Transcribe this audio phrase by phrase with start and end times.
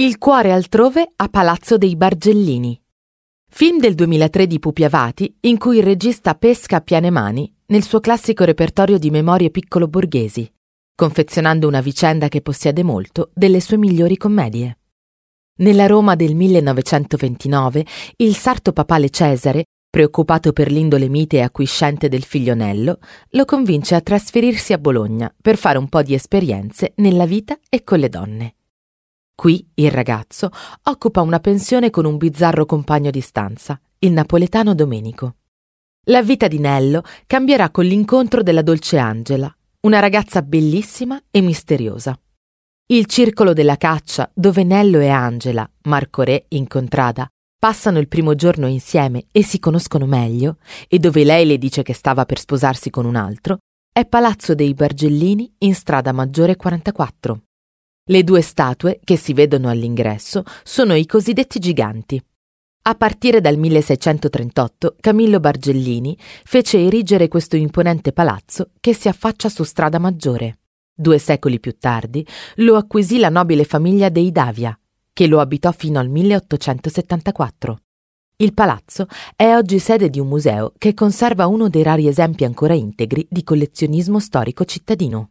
[0.00, 2.80] Il cuore altrove a Palazzo dei Bargellini.
[3.50, 7.82] Film del 2003 di Pupi Avati in cui il regista pesca a piene mani nel
[7.82, 10.50] suo classico repertorio di memorie piccolo borghesi,
[10.94, 14.78] confezionando una vicenda che possiede molto delle sue migliori commedie.
[15.58, 17.84] Nella Roma del 1929,
[18.16, 23.00] il sarto papale Cesare, preoccupato per l'indole mite e acquiscente del figlionello,
[23.32, 27.84] lo convince a trasferirsi a Bologna per fare un po' di esperienze nella vita e
[27.84, 28.54] con le donne.
[29.40, 30.50] Qui il ragazzo
[30.82, 35.36] occupa una pensione con un bizzarro compagno di stanza, il napoletano Domenico.
[36.08, 39.50] La vita di Nello cambierà con l'incontro della dolce Angela,
[39.80, 42.20] una ragazza bellissima e misteriosa.
[42.88, 47.26] Il circolo della caccia, dove Nello e Angela, Marco Re in contrada,
[47.58, 51.94] passano il primo giorno insieme e si conoscono meglio, e dove lei le dice che
[51.94, 57.40] stava per sposarsi con un altro, è Palazzo dei Bargellini in strada maggiore 44.
[58.04, 62.20] Le due statue che si vedono all'ingresso sono i cosiddetti giganti.
[62.82, 69.64] A partire dal 1638 Camillo Bargellini fece erigere questo imponente palazzo che si affaccia su
[69.64, 70.60] Strada Maggiore.
[70.92, 72.26] Due secoli più tardi
[72.56, 74.76] lo acquisì la nobile famiglia dei Davia,
[75.12, 77.80] che lo abitò fino al 1874.
[78.36, 82.72] Il palazzo è oggi sede di un museo che conserva uno dei rari esempi ancora
[82.72, 85.28] integri di collezionismo storico cittadino.